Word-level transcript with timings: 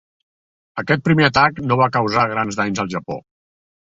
Aquest 0.81 1.03
primer 1.09 1.27
atac 1.27 1.61
no 1.71 1.77
va 1.81 1.89
causar 1.97 2.25
grans 2.33 2.57
danys 2.61 2.83
al 2.85 2.89
Japó. 2.97 3.19